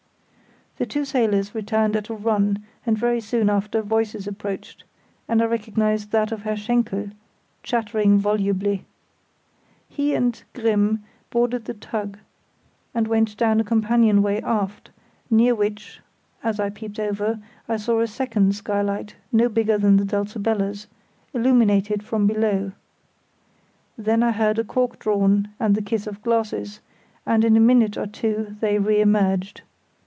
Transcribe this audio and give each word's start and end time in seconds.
The 0.77 0.85
two 0.87 1.05
sailors 1.05 1.53
returned 1.53 1.95
at 1.95 2.09
a 2.09 2.15
run, 2.15 2.63
and 2.87 2.97
very 2.97 3.21
soon 3.21 3.51
after 3.51 3.83
voices 3.83 4.25
approached, 4.27 4.83
and 5.27 5.39
I 5.39 5.45
recognised 5.45 6.09
that 6.09 6.31
of 6.31 6.41
Herr 6.41 6.55
Schenkel 6.57 7.09
chattering 7.61 8.17
volubly. 8.17 8.85
He 9.87 10.15
and 10.15 10.41
Grimm 10.53 11.03
boarded 11.29 11.65
the 11.65 11.75
tug 11.75 12.17
and 12.95 13.07
went 13.07 13.37
down 13.37 13.59
a 13.59 13.63
companionway 13.63 14.41
aft, 14.41 14.89
near 15.29 15.53
which, 15.53 15.99
as 16.41 16.59
I 16.59 16.71
peeped 16.71 16.99
over, 16.99 17.39
I 17.69 17.77
saw 17.77 17.99
a 18.01 18.07
second 18.07 18.55
skylight, 18.55 19.15
no 19.31 19.49
bigger 19.49 19.77
than 19.77 19.97
the 19.97 20.05
Dulcibella's, 20.05 20.87
illuminated 21.31 22.01
from 22.01 22.25
below. 22.25 22.71
Then 23.99 24.23
I 24.23 24.31
heard 24.31 24.57
a 24.57 24.63
cork 24.63 24.97
drawn, 24.97 25.49
and 25.59 25.75
the 25.75 25.83
kiss 25.83 26.07
of 26.07 26.23
glasses, 26.23 26.79
and 27.23 27.45
in 27.45 27.55
a 27.55 27.59
minute 27.59 27.97
or 27.97 28.07
two 28.07 28.55
they 28.61 28.79
re 28.79 28.99
emerged. 28.99 29.61